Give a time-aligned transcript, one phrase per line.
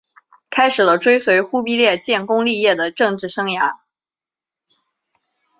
[0.49, 3.77] 开始了追随忽必烈建功立业的政治生涯。